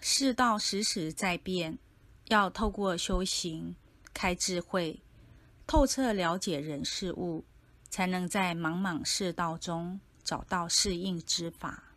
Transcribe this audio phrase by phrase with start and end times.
[0.00, 1.78] 世道时时在变
[2.28, 3.76] 要透过修行
[4.14, 5.02] 开智慧
[5.66, 7.44] 透彻了解人事物
[7.90, 11.89] 才能在茫茫世道中找到适应之法。